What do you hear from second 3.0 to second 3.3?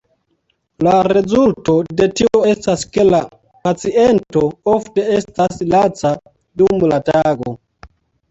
la